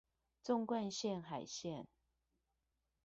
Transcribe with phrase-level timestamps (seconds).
[0.43, 1.85] 縱貫線海線